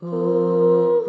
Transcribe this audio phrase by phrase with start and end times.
[0.00, 1.02] Hello,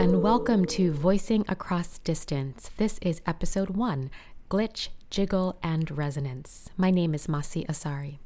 [0.00, 2.72] and welcome to Voicing Across Distance.
[2.78, 4.10] This is episode one
[4.50, 6.68] Glitch, Jiggle, and Resonance.
[6.76, 8.18] My name is Masi Asare.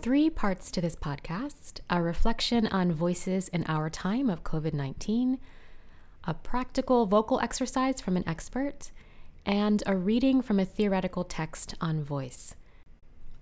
[0.00, 5.38] Three parts to this podcast a reflection on voices in our time of COVID 19,
[6.24, 8.92] a practical vocal exercise from an expert,
[9.44, 12.54] and a reading from a theoretical text on voice.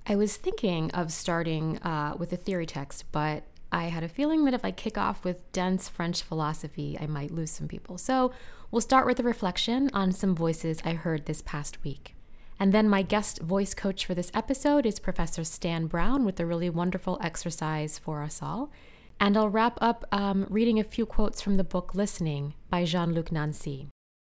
[0.04, 4.44] I was thinking of starting uh, with a theory text, but I had a feeling
[4.46, 7.98] that if I kick off with dense French philosophy, I might lose some people.
[7.98, 8.32] So
[8.72, 12.16] we'll start with a reflection on some voices I heard this past week.
[12.60, 16.46] And then my guest voice coach for this episode is Professor Stan Brown with a
[16.46, 18.72] really wonderful exercise for us all.
[19.20, 23.12] And I'll wrap up um, reading a few quotes from the book Listening by Jean
[23.12, 23.88] Luc Nancy.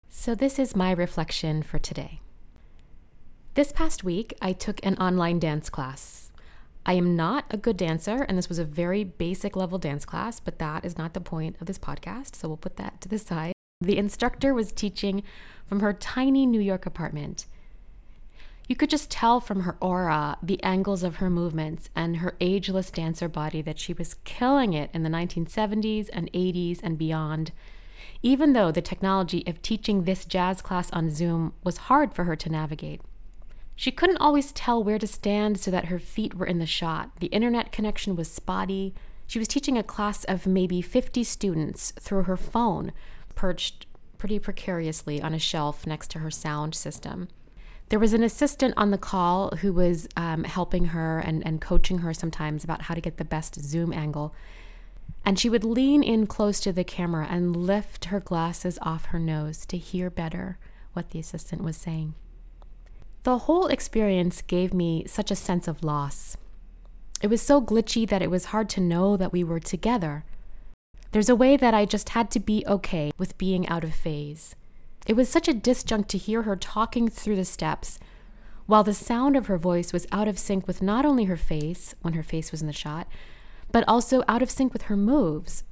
[0.09, 2.19] So, this is my reflection for today.
[3.55, 6.31] This past week, I took an online dance class.
[6.85, 10.39] I am not a good dancer, and this was a very basic level dance class,
[10.39, 13.19] but that is not the point of this podcast, so we'll put that to the
[13.19, 13.53] side.
[13.81, 15.23] The instructor was teaching
[15.65, 17.45] from her tiny New York apartment.
[18.67, 22.89] You could just tell from her aura, the angles of her movements, and her ageless
[22.89, 27.51] dancer body that she was killing it in the 1970s and 80s and beyond
[28.23, 32.35] even though the technology of teaching this jazz class on Zoom was hard for her
[32.35, 33.01] to navigate.
[33.75, 37.11] She couldn't always tell where to stand so that her feet were in the shot.
[37.19, 38.93] The internet connection was spotty.
[39.25, 42.91] She was teaching a class of maybe 50 students through her phone,
[43.33, 43.87] perched
[44.19, 47.27] pretty precariously on a shelf next to her sound system.
[47.91, 51.97] There was an assistant on the call who was um, helping her and, and coaching
[51.97, 54.33] her sometimes about how to get the best Zoom angle.
[55.25, 59.19] And she would lean in close to the camera and lift her glasses off her
[59.19, 60.57] nose to hear better
[60.93, 62.13] what the assistant was saying.
[63.23, 66.37] The whole experience gave me such a sense of loss.
[67.21, 70.23] It was so glitchy that it was hard to know that we were together.
[71.11, 74.55] There's a way that I just had to be okay with being out of phase.
[75.07, 77.99] It was such a disjunct to hear her talking through the steps,
[78.67, 81.95] while the sound of her voice was out of sync with not only her face,
[82.01, 83.07] when her face was in the shot,
[83.71, 85.63] but also out of sync with her moves.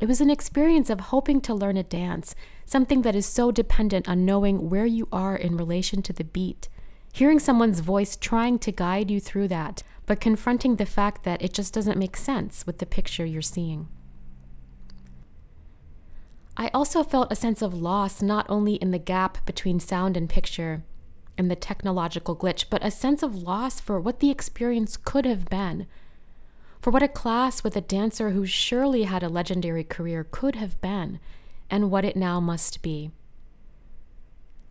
[0.00, 4.08] It was an experience of hoping to learn a dance, something that is so dependent
[4.08, 6.68] on knowing where you are in relation to the beat.
[7.12, 11.52] Hearing someone's voice trying to guide you through that, but confronting the fact that it
[11.52, 13.88] just doesn't make sense with the picture you're seeing.
[16.56, 20.28] I also felt a sense of loss not only in the gap between sound and
[20.28, 20.82] picture
[21.38, 25.46] and the technological glitch, but a sense of loss for what the experience could have
[25.46, 25.86] been
[26.80, 30.80] for what a class with a dancer who surely had a legendary career could have
[30.80, 31.20] been,
[31.68, 33.10] and what it now must be.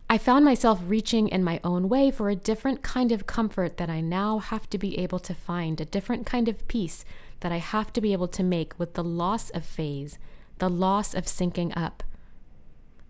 [0.08, 3.88] I found myself reaching in my own way for a different kind of comfort that
[3.88, 7.04] I now have to be able to find, a different kind of peace
[7.40, 10.18] that I have to be able to make with the loss of phase,
[10.60, 12.02] the loss of syncing up.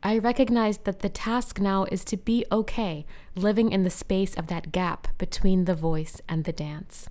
[0.03, 3.05] I recognize that the task now is to be okay
[3.37, 7.11] living in the space of that gap between the voice and the dance.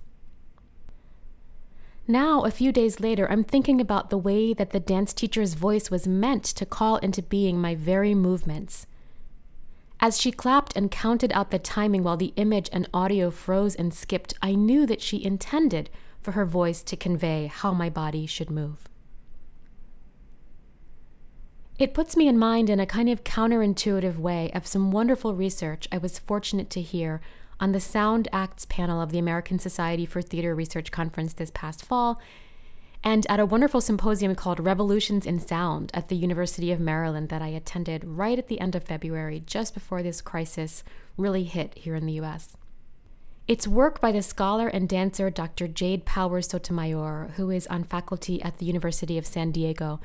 [2.08, 5.92] Now, a few days later, I'm thinking about the way that the dance teacher's voice
[5.92, 8.88] was meant to call into being my very movements.
[10.00, 13.94] As she clapped and counted out the timing while the image and audio froze and
[13.94, 15.90] skipped, I knew that she intended
[16.20, 18.88] for her voice to convey how my body should move.
[21.80, 25.88] It puts me in mind in a kind of counterintuitive way of some wonderful research
[25.90, 27.22] I was fortunate to hear
[27.58, 31.82] on the Sound Acts panel of the American Society for Theater Research Conference this past
[31.82, 32.20] fall,
[33.02, 37.40] and at a wonderful symposium called Revolutions in Sound at the University of Maryland that
[37.40, 40.84] I attended right at the end of February, just before this crisis
[41.16, 42.58] really hit here in the US.
[43.48, 45.66] It's work by the scholar and dancer Dr.
[45.66, 49.98] Jade Powers Sotomayor, who is on faculty at the University of San Diego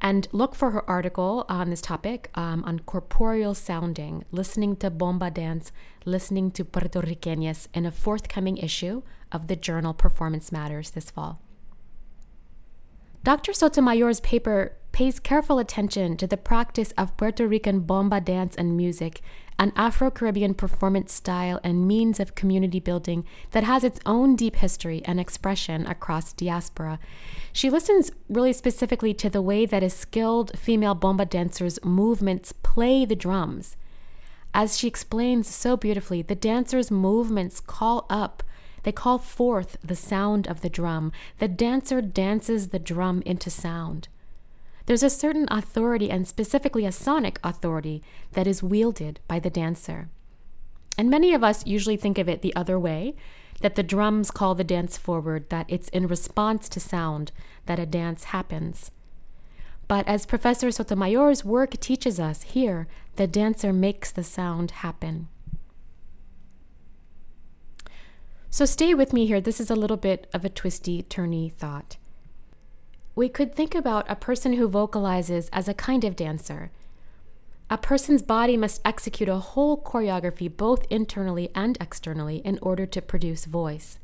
[0.00, 5.30] and look for her article on this topic um, on corporeal sounding, listening to bomba
[5.30, 5.72] dance,
[6.04, 9.02] listening to Puerto Riqueñas in a forthcoming issue
[9.32, 11.40] of the journal Performance Matters this fall.
[13.24, 13.52] Dr.
[13.52, 19.20] Sotomayor's paper pays careful attention to the practice of Puerto Rican bomba dance and music
[19.58, 24.56] an Afro Caribbean performance style and means of community building that has its own deep
[24.56, 26.98] history and expression across diaspora.
[27.52, 33.04] She listens really specifically to the way that a skilled female bomba dancer's movements play
[33.04, 33.76] the drums,
[34.54, 38.42] As she explains so beautifully, the dancer's movements call up,
[38.84, 41.12] they call forth the sound of the drum.
[41.38, 44.08] The dancer dances the drum into sound.
[44.86, 48.02] There's a certain authority, and specifically a sonic authority,
[48.32, 50.08] that is wielded by the dancer.
[50.96, 53.14] And many of us usually think of it the other way
[53.60, 57.32] that the drums call the dance forward, that it's in response to sound
[57.66, 58.90] that a dance happens.
[59.88, 62.86] But as Professor Sotomayor's work teaches us here,
[63.16, 65.28] the dancer makes the sound happen.
[68.50, 69.40] So stay with me here.
[69.40, 71.96] This is a little bit of a twisty, turny thought.
[73.16, 76.70] We could think about a person who vocalizes as a kind of dancer.
[77.70, 83.00] A person's body must execute a whole choreography both internally and externally in order to
[83.00, 83.98] produce voice.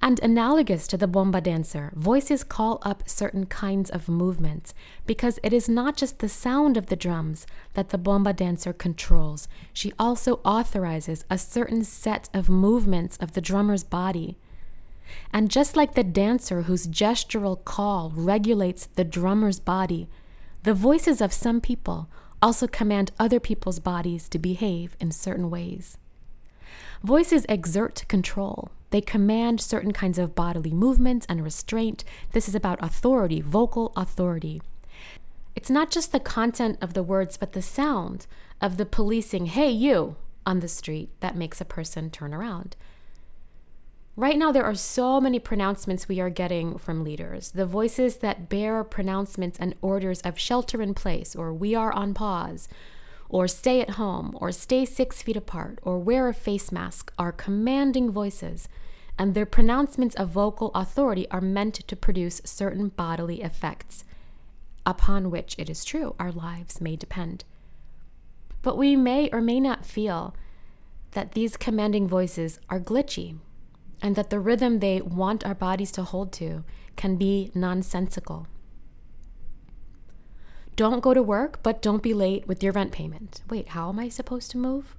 [0.00, 4.72] And analogous to the bomba dancer, voices call up certain kinds of movements
[5.04, 9.46] because it is not just the sound of the drums that the bomba dancer controls.
[9.74, 14.38] She also authorizes a certain set of movements of the drummer's body.
[15.32, 20.08] And just like the dancer whose gestural call regulates the drummer's body,
[20.62, 22.08] the voices of some people
[22.42, 25.98] also command other people's bodies to behave in certain ways.
[27.02, 28.70] Voices exert control.
[28.90, 32.04] They command certain kinds of bodily movements and restraint.
[32.32, 34.62] This is about authority, vocal authority.
[35.54, 38.26] It's not just the content of the words, but the sound
[38.60, 42.76] of the policing, hey, you, on the street that makes a person turn around.
[44.18, 47.50] Right now, there are so many pronouncements we are getting from leaders.
[47.50, 52.14] The voices that bear pronouncements and orders of shelter in place, or we are on
[52.14, 52.66] pause,
[53.28, 57.30] or stay at home, or stay six feet apart, or wear a face mask are
[57.30, 58.70] commanding voices,
[59.18, 64.02] and their pronouncements of vocal authority are meant to produce certain bodily effects,
[64.86, 67.44] upon which it is true our lives may depend.
[68.62, 70.34] But we may or may not feel
[71.10, 73.36] that these commanding voices are glitchy
[74.02, 76.64] and that the rhythm they want our bodies to hold to
[76.96, 78.46] can be nonsensical.
[80.76, 83.40] Don't go to work, but don't be late with your rent payment.
[83.48, 84.94] Wait, how am I supposed to move?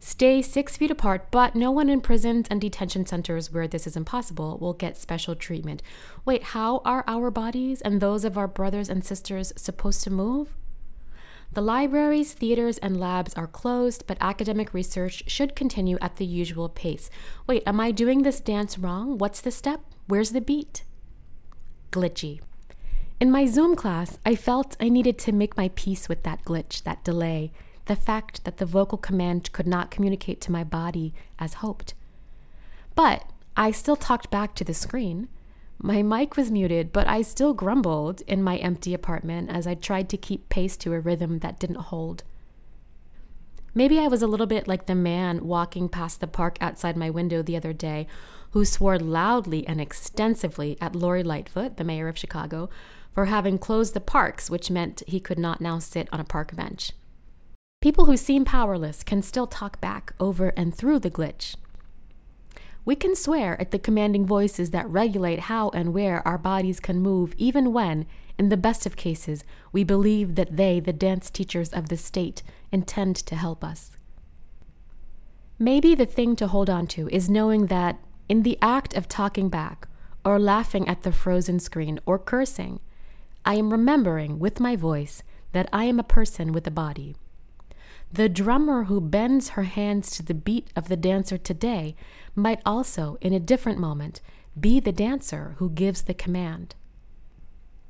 [0.00, 3.96] Stay six feet apart, but no one in prisons and detention centers where this is
[3.96, 5.82] impossible will get special treatment.
[6.24, 10.54] Wait, how are our bodies and those of our brothers and sisters supposed to move?
[11.52, 16.68] The libraries, theaters, and labs are closed, but academic research should continue at the usual
[16.68, 17.08] pace.
[17.46, 19.16] Wait, am I doing this dance wrong?
[19.16, 19.80] What's the step?
[20.06, 20.82] Where's the beat?
[21.90, 22.40] Glitchy.
[23.18, 26.82] In my Zoom class, I felt I needed to make my peace with that glitch,
[26.82, 27.52] that delay,
[27.86, 31.94] the fact that the vocal command could not communicate to my body as hoped.
[32.94, 33.24] But
[33.56, 35.28] I still talked back to the screen.
[35.78, 40.08] My mic was muted, but I still grumbled in my empty apartment as I tried
[40.10, 42.22] to keep pace to a rhythm that didn't hold.
[43.74, 47.10] Maybe I was a little bit like the man walking past the park outside my
[47.10, 48.06] window the other day
[48.52, 52.70] who swore loudly and extensively at Lori Lightfoot, the mayor of Chicago,
[53.12, 56.56] for having closed the parks, which meant he could not now sit on a park
[56.56, 56.92] bench.
[57.82, 61.54] People who seem powerless can still talk back over and through the glitch.
[62.86, 67.00] We can swear at the commanding voices that regulate how and where our bodies can
[67.00, 68.06] move, even when,
[68.38, 69.42] in the best of cases,
[69.72, 73.90] we believe that they, the dance teachers of the state, intend to help us.
[75.58, 79.48] Maybe the thing to hold on to is knowing that, in the act of talking
[79.48, 79.88] back,
[80.24, 82.78] or laughing at the frozen screen, or cursing,
[83.44, 87.16] I am remembering with my voice that I am a person with a body.
[88.12, 91.96] The drummer who bends her hands to the beat of the dancer today
[92.34, 94.20] might also, in a different moment,
[94.58, 96.74] be the dancer who gives the command.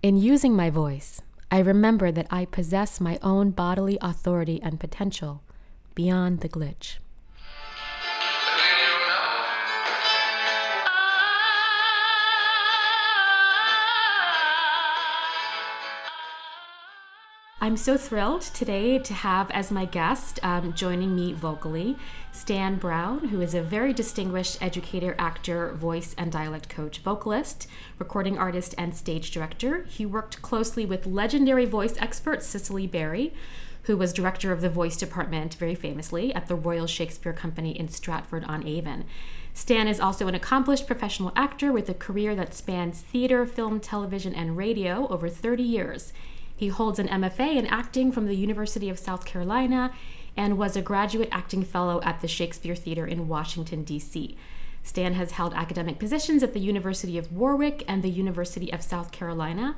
[0.02, 5.42] In using my voice, I remember that I possess my own bodily authority and potential
[5.94, 6.96] beyond the glitch.
[17.66, 21.96] I'm so thrilled today to have as my guest, um, joining me vocally,
[22.30, 27.66] Stan Brown, who is a very distinguished educator, actor, voice and dialect coach, vocalist,
[27.98, 29.82] recording artist, and stage director.
[29.88, 33.34] He worked closely with legendary voice expert Cicely Berry,
[33.82, 37.88] who was director of the voice department, very famously, at the Royal Shakespeare Company in
[37.88, 39.06] Stratford on Avon.
[39.54, 44.36] Stan is also an accomplished professional actor with a career that spans theater, film, television,
[44.36, 46.12] and radio over 30 years.
[46.56, 49.92] He holds an MFA in acting from the University of South Carolina
[50.36, 54.36] and was a graduate acting fellow at the Shakespeare Theater in Washington, D.C.
[54.82, 59.10] Stan has held academic positions at the University of Warwick and the University of South
[59.12, 59.76] Carolina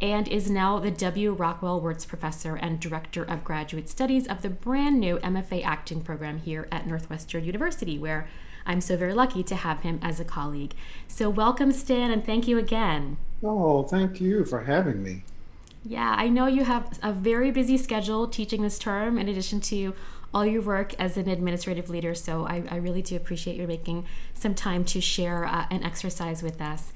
[0.00, 1.32] and is now the W.
[1.32, 6.38] Rockwell Wirtz Professor and Director of Graduate Studies of the brand new MFA acting program
[6.38, 8.28] here at Northwestern University, where
[8.64, 10.74] I'm so very lucky to have him as a colleague.
[11.08, 13.18] So, welcome, Stan, and thank you again.
[13.42, 15.22] Oh, thank you for having me.
[15.84, 19.94] Yeah, I know you have a very busy schedule teaching this term in addition to
[20.32, 22.14] all your work as an administrative leader.
[22.14, 26.42] So I, I really do appreciate you making some time to share uh, an exercise
[26.42, 26.92] with us.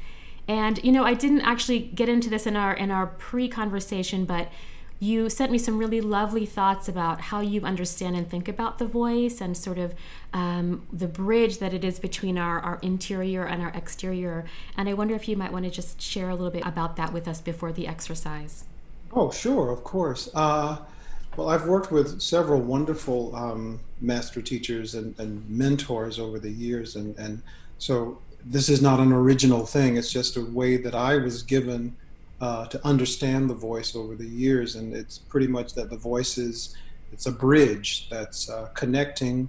[0.46, 4.52] And you know, I didn't actually get into this in our in our pre-conversation, but
[5.00, 8.86] you sent me some really lovely thoughts about how you understand and think about the
[8.86, 9.94] voice and sort of
[10.32, 14.44] um, the bridge that it is between our, our interior and our exterior.
[14.76, 17.12] And I wonder if you might want to just share a little bit about that
[17.12, 18.64] with us before the exercise.
[19.12, 20.28] Oh, sure, of course.
[20.34, 20.78] Uh,
[21.36, 26.96] well, I've worked with several wonderful um, master teachers and, and, mentors over the years,
[26.96, 27.42] and, and
[27.78, 29.96] so this is not an original thing.
[29.96, 31.96] It's just a way that I was given
[32.40, 36.38] uh, to understand the voice over the years, and it's pretty much that the voice
[36.38, 36.76] is
[37.12, 39.48] it's a bridge that's uh, connecting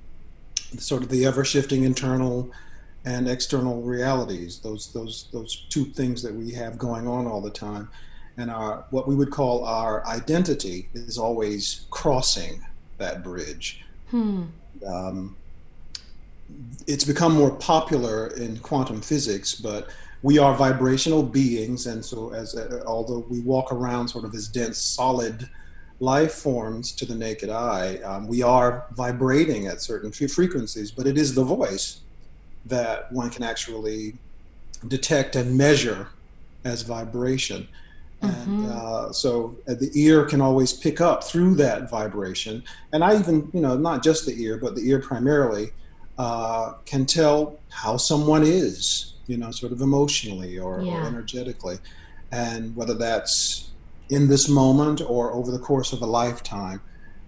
[0.77, 2.51] sort of the ever-shifting internal
[3.05, 4.59] and external realities.
[4.59, 7.89] Those those those two things that we have going on all the time
[8.37, 12.63] and our what we would call our identity is always crossing
[12.97, 13.83] that bridge.
[14.09, 14.43] Hmm.
[14.85, 15.35] Um,
[16.87, 19.89] it's become more popular in quantum physics, but
[20.21, 24.47] we are vibrational beings, and so as uh, although we walk around sort of as
[24.47, 25.49] dense, solid
[25.99, 30.91] life forms to the naked eye, um, we are vibrating at certain frequencies.
[30.91, 32.01] But it is the voice
[32.65, 34.15] that one can actually
[34.87, 36.09] detect and measure
[36.63, 37.67] as vibration.
[38.21, 38.63] Mm-hmm.
[38.63, 42.63] And uh, so uh, the ear can always pick up through that vibration.
[42.91, 45.71] And I even, you know, not just the ear, but the ear primarily
[46.17, 51.03] uh, can tell how someone is, you know, sort of emotionally or, yeah.
[51.03, 51.77] or energetically.
[52.31, 53.71] And whether that's
[54.09, 56.81] in this moment or over the course of a lifetime,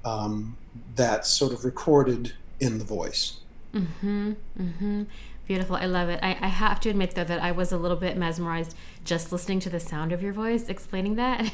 [0.06, 0.58] um,
[0.96, 3.40] that's sort of recorded in the voice.
[3.74, 4.34] Mm-hmm.
[4.60, 5.04] Mm-hmm.
[5.48, 5.78] Beautiful.
[5.78, 6.20] I love it.
[6.22, 8.76] I, I, have to admit, though, that I was a little bit mesmerized
[9.06, 11.50] just listening to the sound of your voice explaining that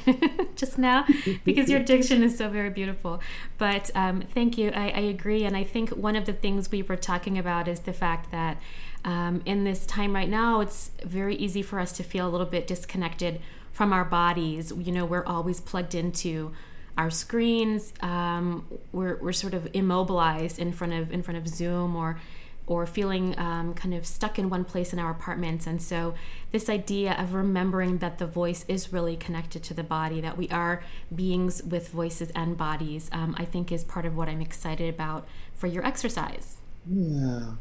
[0.55, 1.05] just now
[1.45, 3.21] because your diction is so very beautiful.
[3.59, 4.71] But um, thank you.
[4.71, 5.45] I, I, agree.
[5.45, 8.59] And I think one of the things we were talking about is the fact that
[9.05, 12.47] um, in this time right now, it's very easy for us to feel a little
[12.47, 14.73] bit disconnected from our bodies.
[14.75, 16.51] You know, we're always plugged into
[16.97, 17.93] our screens.
[18.01, 22.19] Um, we're, we're sort of immobilized in front of in front of Zoom or
[22.65, 25.67] or feeling um, kind of stuck in one place in our apartments.
[25.67, 26.13] And so,
[26.51, 30.47] this idea of remembering that the voice is really connected to the body, that we
[30.49, 34.93] are beings with voices and bodies, um, I think is part of what I'm excited
[34.93, 36.57] about for your exercise.
[36.87, 37.51] Yeah.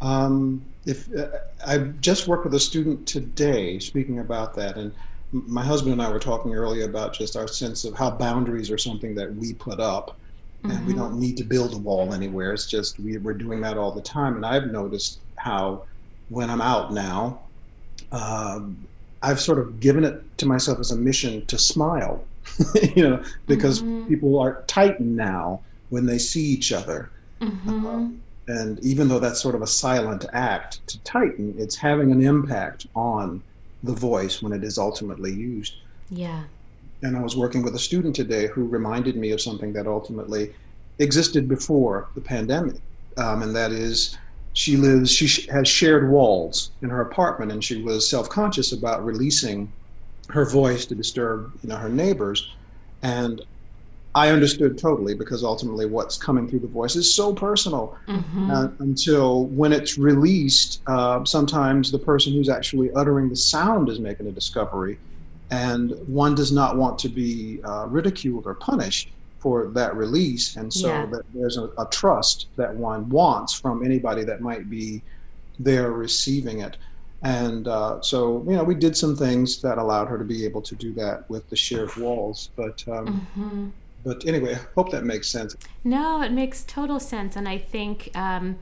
[0.00, 1.28] Um, if uh,
[1.66, 4.92] I just worked with a student today speaking about that, and
[5.32, 8.78] my husband and I were talking earlier about just our sense of how boundaries are
[8.78, 10.18] something that we put up
[10.70, 10.86] and mm-hmm.
[10.86, 12.52] we don't need to build a wall anywhere.
[12.52, 14.36] It's just we, we're doing that all the time.
[14.36, 15.84] And I've noticed how
[16.28, 17.40] when I'm out now,
[18.12, 18.76] um,
[19.22, 22.24] I've sort of given it to myself as a mission to smile,
[22.94, 24.08] you know, because mm-hmm.
[24.08, 27.10] people are tightened now when they see each other.
[27.40, 27.86] Mm-hmm.
[27.86, 32.22] Um, and even though that's sort of a silent act to tighten, it's having an
[32.22, 33.42] impact on
[33.82, 35.76] the voice when it is ultimately used.
[36.10, 36.44] Yeah
[37.02, 40.52] and I was working with a student today who reminded me of something that ultimately
[40.98, 42.76] existed before the pandemic,
[43.16, 44.16] um, and that is
[44.52, 49.72] she lives she has shared walls in her apartment, and she was self-conscious about releasing
[50.30, 52.48] her voice to disturb you know her neighbors,
[53.02, 53.42] and
[54.14, 57.98] I understood totally because ultimately what's coming through the voice is so personal.
[58.08, 58.50] Mm-hmm.
[58.50, 64.00] uh, until when it's released, uh, sometimes the person who's actually uttering the sound is
[64.00, 64.98] making a discovery
[65.50, 70.56] and one does not want to be uh, ridiculed or punished for that release.
[70.56, 71.06] And so yeah.
[71.06, 75.02] that there's a, a, trust that one wants from anybody that might be
[75.58, 76.76] there receiving it.
[77.22, 80.62] And uh, so you know we did some things that allowed her to be able
[80.62, 82.50] to do that with the shared walls.
[82.56, 83.68] But um, mm-hmm.
[84.04, 85.56] but anyway i hope that makes sense.
[85.82, 87.36] No it makes total sense.
[87.36, 88.58] And i think um,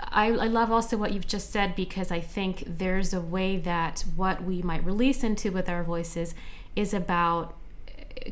[0.00, 4.04] I, I, love also what you've just said because I think there's a way that
[4.14, 6.34] what we might release into with our voices
[6.76, 7.56] is about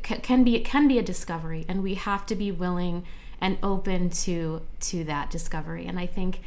[0.03, 3.05] can be it can be a discovery and we have to be willing
[3.41, 5.87] and open to to that discovery.
[5.87, 6.41] And I think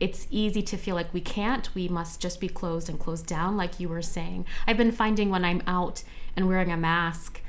[0.00, 1.72] it's easy to feel like we can't.
[1.74, 4.46] We must just be closed and closed down like you were saying.
[4.66, 6.02] I've been finding when I'm out
[6.34, 7.41] and wearing a mask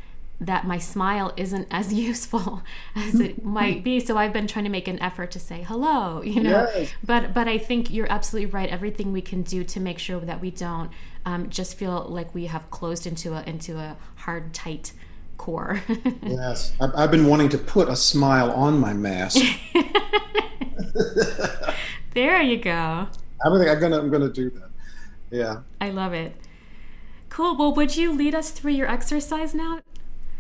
[0.46, 2.62] that my smile isn't as useful
[2.96, 4.00] as it might be.
[4.00, 6.68] So I've been trying to make an effort to say hello, you know.
[6.74, 6.92] Yes.
[7.04, 8.70] But but I think you're absolutely right.
[8.70, 10.92] Everything we can do to make sure that we don't
[11.26, 14.94] um, just feel like we have closed into a into a hard, tight
[15.38, 15.82] core.
[16.24, 19.44] yes, I've, I've been wanting to put a smile on my mask.
[22.14, 23.08] there you go.
[23.46, 24.70] I'm gonna I'm gonna do that.
[25.32, 25.62] Yeah.
[25.82, 26.36] I love it.
[27.30, 27.58] Cool.
[27.58, 29.80] Well, would you lead us through your exercise now?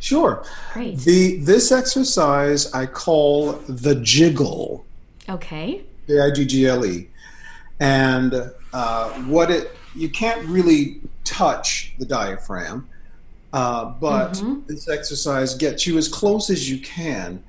[0.03, 0.43] Sure.
[0.73, 0.97] Great.
[0.97, 4.85] The this exercise I call the jiggle.
[5.29, 5.85] Okay.
[6.07, 7.07] The J I G G L E,
[7.79, 12.89] and uh, what it you can't really touch the diaphragm,
[13.53, 14.59] uh, but mm-hmm.
[14.67, 17.41] this exercise gets you as close as you can.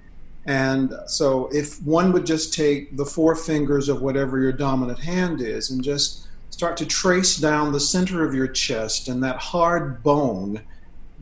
[0.47, 5.41] And so, if one would just take the four fingers of whatever your dominant hand
[5.41, 10.05] is and just start to trace down the center of your chest, and that hard
[10.05, 10.61] bone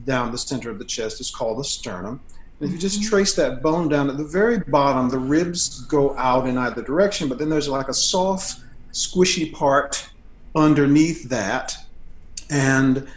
[0.04, 2.20] down the center of the chest is called the sternum.
[2.60, 3.10] And if you just mm-hmm.
[3.10, 7.28] trace that bone down at the very bottom, the ribs go out in either direction,
[7.28, 8.60] but then there's like a soft,
[8.92, 10.10] squishy part
[10.54, 11.76] underneath that.
[12.50, 13.08] And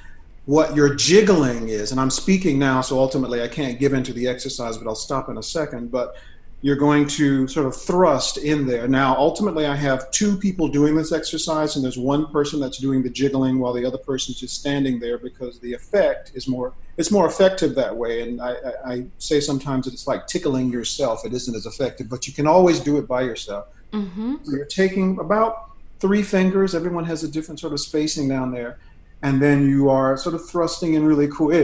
[0.46, 4.28] what your jiggling is, and I'm speaking now, so ultimately I can't give into the
[4.28, 5.92] exercise, but I'll stop in a second.
[5.92, 6.16] But
[6.62, 8.88] you're going to sort of thrust in there.
[8.88, 13.04] Now, ultimately, I have two people doing this exercise, and there's one person that's doing
[13.04, 17.12] the jiggling while the other person's just standing there because the effect is more it's
[17.12, 18.22] more effective that way.
[18.22, 21.26] And I, I, I say sometimes that it's like tickling yourself.
[21.26, 23.68] It isn't as effective, but you can always do it by yourself.
[23.92, 24.36] Mm-hmm.
[24.44, 26.74] So you're taking about three fingers.
[26.74, 28.78] Everyone has a different sort of spacing down there
[29.22, 31.64] and then you are sort of thrusting in really quickly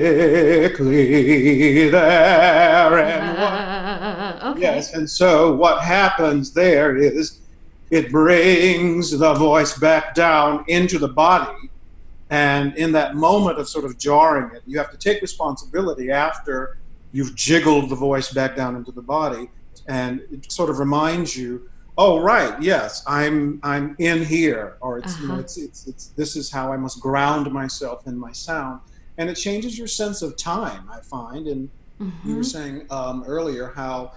[1.90, 3.00] there.
[3.00, 3.38] And
[4.44, 4.62] uh, okay.
[4.62, 7.40] Yes, and so what happens there is
[7.92, 11.70] it brings the voice back down into the body.
[12.30, 16.78] And in that moment of sort of jarring it, you have to take responsibility after
[17.12, 19.50] you've jiggled the voice back down into the body.
[19.88, 21.70] And it sort of reminds you
[22.02, 25.22] oh right yes i'm i'm in here or it's uh-huh.
[25.22, 25.44] you know uh-huh.
[25.44, 28.82] it's, it's it's this is how i must ground myself in my sound
[29.20, 31.70] and it changes your sense of time i find and
[32.02, 32.28] mm-hmm.
[32.28, 32.58] you were mm-hmm.
[32.58, 34.12] saying um, earlier how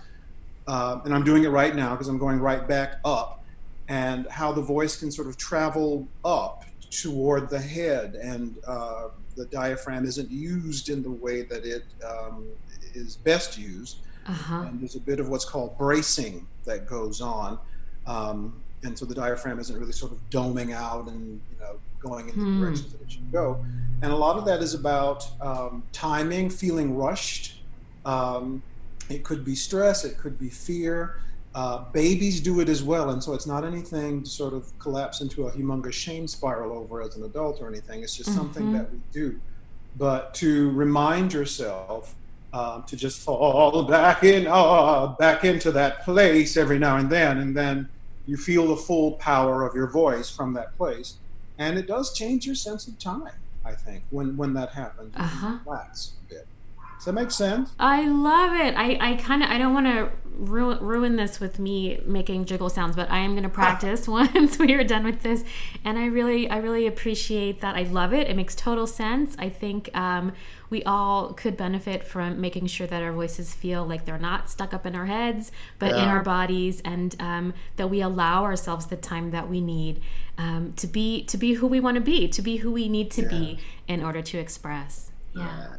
[0.66, 3.44] uh, and i'm doing it right now because i'm going right back up
[3.88, 9.44] and how the voice can sort of travel up toward the head and uh, the
[9.46, 12.46] diaphragm isn't used in the way that it um,
[12.94, 14.64] is best used uh-huh.
[14.68, 17.58] And there's a bit of what's called bracing that goes on.
[18.06, 22.28] Um, and so the diaphragm isn't really sort of doming out and you know going
[22.28, 22.60] in the hmm.
[22.60, 23.64] directions that it should go.
[24.02, 27.62] And a lot of that is about um, timing, feeling rushed.
[28.04, 28.62] Um,
[29.08, 31.20] it could be stress, it could be fear.
[31.54, 35.20] Uh, babies do it as well, and so it's not anything to sort of collapse
[35.20, 38.02] into a humongous shame spiral over as an adult or anything.
[38.02, 38.38] It's just mm-hmm.
[38.38, 39.38] something that we do.
[39.96, 42.16] But to remind yourself
[42.52, 47.38] um, to just fall back in, uh, back into that place every now and then,
[47.38, 47.88] and then
[48.26, 51.18] you feel the full power of your voice from that place,
[51.58, 53.32] and it does change your sense of time.
[53.64, 55.58] I think when when that happens, uh-huh.
[55.64, 56.46] relax a bit.
[56.96, 57.72] Does that make sense?
[57.78, 58.74] I love it.
[58.76, 62.68] I, I kind of I don't want to ruin, ruin this with me making jiggle
[62.68, 65.44] sounds, but I am going to practice once we are done with this.
[65.84, 67.76] And I really, I really appreciate that.
[67.76, 68.28] I love it.
[68.28, 69.36] It makes total sense.
[69.38, 70.32] I think um,
[70.70, 74.74] we all could benefit from making sure that our voices feel like they're not stuck
[74.74, 76.02] up in our heads, but yeah.
[76.02, 80.00] in our bodies, and um, that we allow ourselves the time that we need
[80.38, 83.10] um, to be to be who we want to be, to be who we need
[83.12, 83.28] to yeah.
[83.28, 85.10] be in order to express.
[85.34, 85.42] yeah.
[85.42, 85.76] yeah.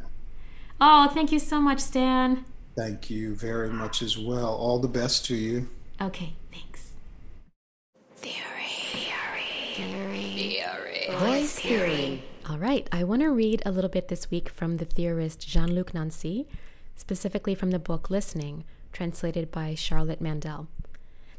[0.80, 2.44] Oh, thank you so much, Stan.
[2.76, 4.54] Thank you very much as well.
[4.54, 5.68] All the best to you.
[6.00, 6.92] Okay, thanks.
[8.16, 8.34] Theory.
[9.74, 10.22] Theory.
[10.34, 11.16] Theory.
[11.18, 12.22] Voice theory.
[12.48, 15.74] All right, I want to read a little bit this week from the theorist Jean
[15.74, 16.46] Luc Nancy,
[16.94, 20.68] specifically from the book Listening, translated by Charlotte Mandel.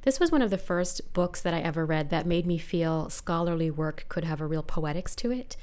[0.02, 3.10] This was one of the first books that I ever read that made me feel
[3.10, 5.56] scholarly work could have a real poetics to it.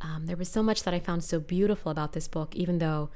[0.00, 3.10] Um, there was so much that I found so beautiful about this book, even though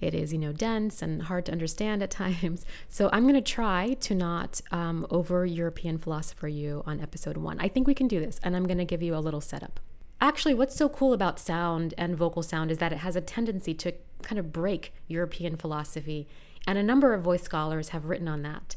[0.00, 2.64] it is, you know, dense and hard to understand at times.
[2.88, 7.58] So I'm going to try to not um, over European philosopher you on episode one.
[7.60, 9.80] I think we can do this, and I'm going to give you a little setup.
[10.20, 13.74] Actually, what's so cool about sound and vocal sound is that it has a tendency
[13.74, 16.26] to kind of break European philosophy,
[16.66, 18.76] and a number of voice scholars have written on that.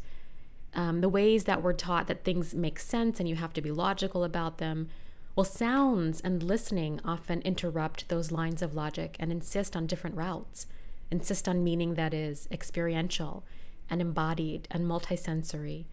[0.76, 3.72] Um, the ways that we're taught that things make sense and you have to be
[3.72, 4.88] logical about them.
[5.36, 10.68] Well, sounds and listening often interrupt those lines of logic and insist on different routes
[11.12, 13.44] insist on meaning that is experiential
[13.90, 15.86] and embodied and multisensory,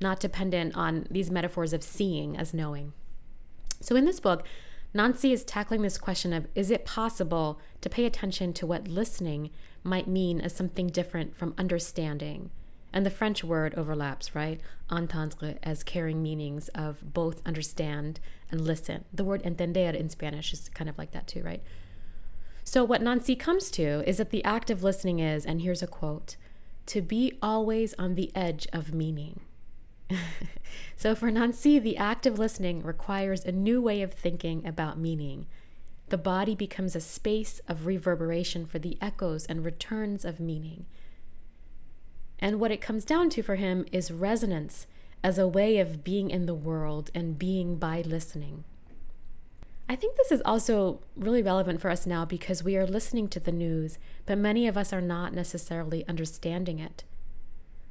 [0.00, 2.92] not dependent on these metaphors of seeing as knowing.
[3.80, 4.46] So, in this book,
[4.94, 9.50] Nancy is tackling this question of is it possible to pay attention to what listening
[9.82, 12.50] might mean as something different from understanding?
[12.92, 14.60] And the French word overlaps, right?
[14.88, 18.20] Entendre as carrying meanings of both understand
[18.52, 19.04] and listen.
[19.12, 21.62] The word entender in Spanish is kind of like that too, right?
[22.64, 25.86] So, what Nancy comes to is that the act of listening is, and here's a
[25.86, 26.36] quote,
[26.86, 29.40] to be always on the edge of meaning.
[30.96, 35.46] so, for Nancy, the act of listening requires a new way of thinking about meaning.
[36.08, 40.86] The body becomes a space of reverberation for the echoes and returns of meaning.
[42.38, 44.86] And what it comes down to for him is resonance
[45.22, 48.64] as a way of being in the world and being by listening.
[49.88, 53.40] I think this is also really relevant for us now because we are listening to
[53.40, 57.04] the news, but many of us are not necessarily understanding it.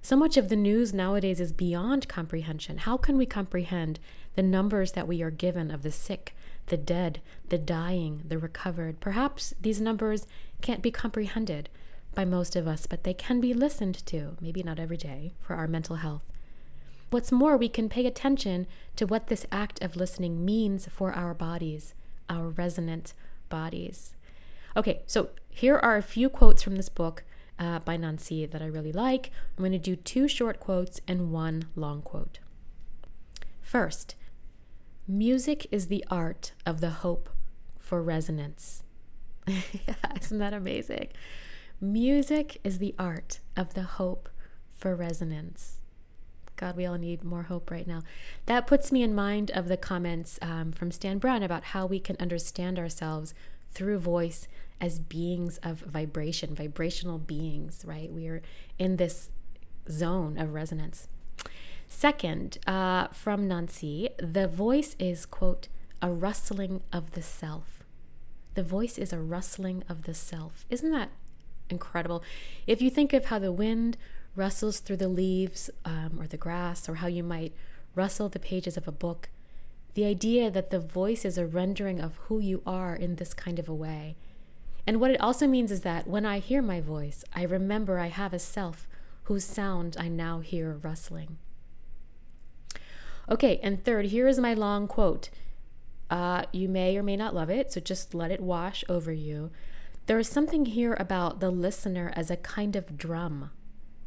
[0.01, 2.79] So much of the news nowadays is beyond comprehension.
[2.79, 3.99] How can we comprehend
[4.35, 8.99] the numbers that we are given of the sick, the dead, the dying, the recovered?
[8.99, 10.25] Perhaps these numbers
[10.61, 11.69] can't be comprehended
[12.15, 15.55] by most of us, but they can be listened to, maybe not every day, for
[15.55, 16.32] our mental health.
[17.13, 21.35] What's more, we can pay attention to what this act of listening means for our
[21.35, 21.93] bodies,
[22.27, 23.13] our resonant
[23.49, 24.15] bodies.
[24.75, 27.23] Okay, so here are a few quotes from this book
[27.59, 29.29] uh, by Nancy that I really like.
[29.55, 32.39] I'm going to do two short quotes and one long quote.
[33.61, 34.15] First,
[35.07, 37.29] music is the art of the hope
[37.77, 38.81] for resonance.
[40.19, 41.09] Isn't that amazing?
[41.79, 44.29] Music is the art of the hope
[44.75, 45.82] for resonance.
[46.63, 48.03] God, we all need more hope right now.
[48.45, 51.99] That puts me in mind of the comments um, from Stan Brown about how we
[51.99, 53.33] can understand ourselves
[53.73, 54.47] through voice
[54.79, 58.09] as beings of vibration, vibrational beings, right?
[58.09, 58.41] We are
[58.79, 59.29] in this
[59.91, 61.09] zone of resonance.
[61.89, 65.67] Second, uh, from Nancy, the voice is, quote,
[66.01, 67.83] a rustling of the self.
[68.53, 70.65] The voice is a rustling of the self.
[70.69, 71.09] Isn't that
[71.69, 72.23] incredible?
[72.65, 73.97] If you think of how the wind
[74.35, 77.53] rustles through the leaves um, or the grass, or how you might
[77.95, 79.29] rustle the pages of a book,
[79.93, 83.59] the idea that the voice is a rendering of who you are in this kind
[83.59, 84.15] of a way.
[84.85, 88.07] And what it also means is that when I hear my voice, I remember I
[88.07, 88.87] have a self
[89.23, 91.37] whose sound I now hear rustling.
[93.29, 95.29] Okay, and third, here is my long quote.
[96.09, 99.51] Uh, you may or may not love it, so just let it wash over you.
[100.07, 103.51] There is something here about the listener as a kind of drum,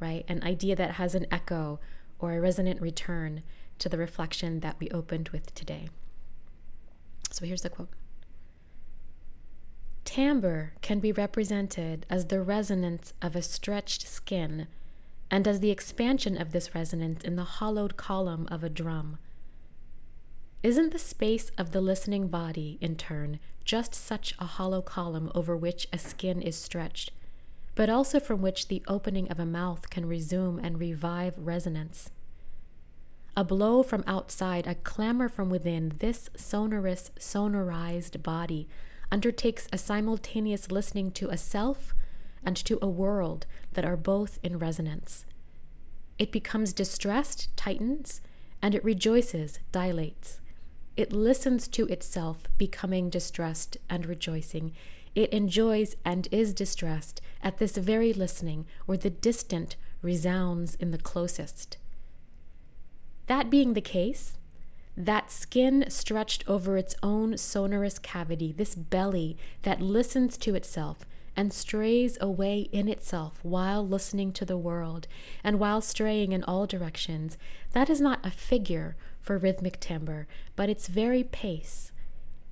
[0.01, 0.25] right?
[0.29, 1.81] An idea that has an echo
[2.19, 3.43] or a resonant return
[3.79, 5.89] to the reflection that we opened with today.
[7.31, 7.91] So here's the quote
[10.05, 14.67] Timbre can be represented as the resonance of a stretched skin
[15.31, 19.19] and as the expansion of this resonance in the hollowed column of a drum.
[20.63, 25.57] Isn't the space of the listening body, in turn, just such a hollow column over
[25.57, 27.11] which a skin is stretched?
[27.77, 32.11] But also from which the opening of a mouth can resume and revive resonance.
[33.37, 38.67] A blow from outside, a clamor from within, this sonorous, sonorized body
[39.13, 41.95] undertakes a simultaneous listening to a self
[42.43, 45.27] and to a world that are both in resonance.
[46.19, 48.23] It becomes distressed, tightens,
[48.63, 50.41] and it rejoices, dilates.
[50.97, 54.73] It listens to itself, becoming distressed and rejoicing.
[55.17, 60.99] It enjoys and is distressed at this very listening where the distant resounds in the
[60.99, 61.79] closest.
[63.27, 64.37] That being the case,
[64.95, 71.51] that skin stretched over its own sonorous cavity, this belly that listens to itself and
[71.53, 75.09] strays away in itself while listening to the world
[75.43, 77.39] and while straying in all directions,
[77.73, 80.27] that is not a figure for rhythmic timbre,
[80.57, 81.91] but its very pace,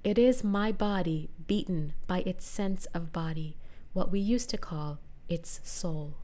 [0.04, 3.56] it is my body beaten by its sense of body,
[3.94, 4.98] what we used to call
[5.30, 6.14] its soul.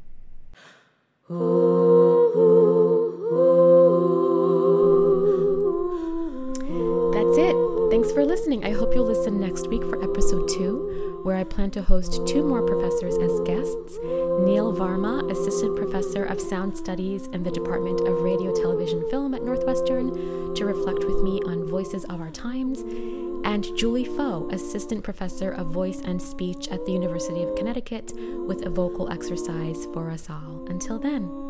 [7.14, 7.56] That's it.
[7.90, 8.64] Thanks for listening.
[8.64, 12.42] I hope you'll listen next week for episode two, where I plan to host two
[12.42, 13.98] more professors as guests
[14.40, 19.42] Neil Verma, Assistant Professor of Sound Studies in the Department of Radio, Television, Film at
[19.42, 22.80] Northwestern, to reflect with me on voices of our times
[23.44, 28.12] and Julie Foh, Assistant Professor of Voice and Speech at the University of Connecticut,
[28.46, 30.64] with a vocal exercise for us all.
[30.68, 31.49] Until then.